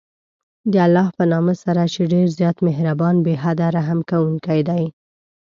د 0.71 0.73
الله 0.85 1.07
په 1.17 1.23
نامه 1.31 1.53
سره 1.63 1.83
چې 1.93 2.01
ډېر 2.13 2.27
زیات 2.37 2.57
مهربان، 2.67 3.15
بې 3.25 3.33
حده 3.43 3.67
رحم 3.77 3.99
كوونكى 4.09 4.59
دى. 4.69 4.83